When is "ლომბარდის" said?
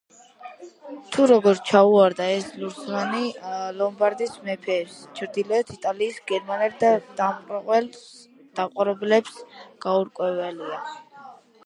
3.81-4.33